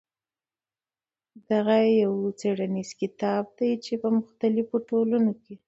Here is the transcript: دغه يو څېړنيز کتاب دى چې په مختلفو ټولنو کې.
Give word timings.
دغه 1.49 1.77
يو 2.03 2.13
څېړنيز 2.39 2.89
کتاب 3.01 3.43
دى 3.57 3.69
چې 3.85 3.93
په 4.01 4.07
مختلفو 4.17 4.75
ټولنو 4.89 5.31
کې. 5.43 5.53